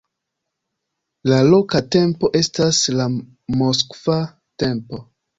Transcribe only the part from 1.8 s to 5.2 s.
tempo estas la moskva tempo.